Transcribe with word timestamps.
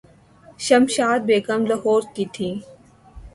شمشاد 0.65 1.19
بیگم 1.27 1.61
لاہورکی 1.69 2.25
تھیں۔ 2.33 2.55